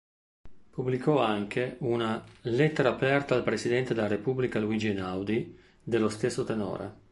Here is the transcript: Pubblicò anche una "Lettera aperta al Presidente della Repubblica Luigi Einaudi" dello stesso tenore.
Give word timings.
Pubblicò 0.71 1.19
anche 1.19 1.75
una 1.81 2.23
"Lettera 2.45 2.89
aperta 2.89 3.35
al 3.35 3.43
Presidente 3.43 3.93
della 3.93 4.07
Repubblica 4.07 4.57
Luigi 4.57 4.87
Einaudi" 4.87 5.55
dello 5.83 6.09
stesso 6.09 6.43
tenore. 6.43 6.99